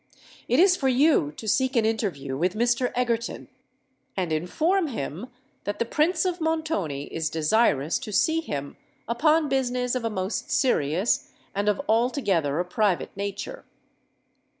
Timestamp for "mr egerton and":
2.55-4.33